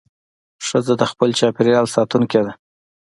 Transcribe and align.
ښځه 0.67 0.93
د 0.97 1.03
خپل 1.11 1.29
چاپېریال 1.39 1.85
ساتونکې 1.95 2.41
ده. 2.45 2.53